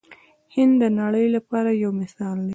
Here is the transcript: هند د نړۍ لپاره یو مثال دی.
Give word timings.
هند 0.55 0.73
د 0.81 0.83
نړۍ 0.99 1.25
لپاره 1.35 1.69
یو 1.83 1.91
مثال 2.01 2.37
دی. 2.47 2.49